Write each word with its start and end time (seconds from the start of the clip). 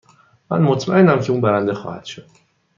من 0.51 0.61
مطمئنم 0.61 1.19
که 1.19 1.31
او 1.31 1.41
برنده 1.41 1.73
خواهد 1.73 2.05
شد. 2.05 2.27